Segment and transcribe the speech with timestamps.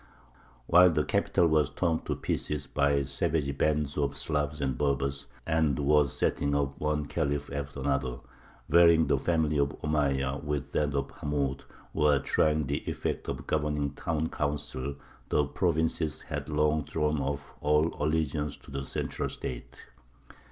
[0.65, 5.77] While the capital was torn to pieces by savage bands of Slavs and Berbers, and
[5.77, 8.17] was setting up one khalif after another,
[8.67, 13.43] varying the family of Omeyya with that of Hammūd, or trying the effect of a
[13.43, 14.95] governing town council,
[15.29, 19.85] the provinces had long thrown off all allegiance to the central State.